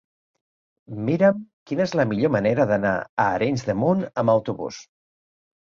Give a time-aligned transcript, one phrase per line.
[1.09, 4.85] Mira'm quina és la millor manera d'anar a Arenys de Munt amb autobús.